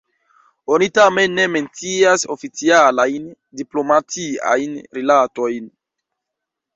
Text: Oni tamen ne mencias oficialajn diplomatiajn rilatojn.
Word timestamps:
Oni 0.75 0.85
tamen 0.97 1.35
ne 1.39 1.43
mencias 1.55 2.23
oficialajn 2.35 3.27
diplomatiajn 3.61 4.73
rilatojn. 4.99 5.69